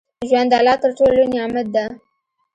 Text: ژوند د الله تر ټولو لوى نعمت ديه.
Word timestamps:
ژوند 0.29 0.47
د 0.51 0.53
الله 0.59 0.75
تر 0.83 0.89
ټولو 0.97 1.13
لوى 1.17 1.27
نعمت 1.33 1.67
ديه. 1.75 1.85